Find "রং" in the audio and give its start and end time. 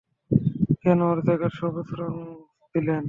1.99-2.13